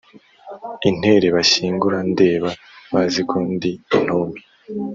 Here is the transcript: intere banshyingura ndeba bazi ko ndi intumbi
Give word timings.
intere 0.89 1.27
banshyingura 1.35 1.97
ndeba 2.11 2.49
bazi 2.91 3.21
ko 3.29 3.35
ndi 3.53 3.71
intumbi 3.95 4.41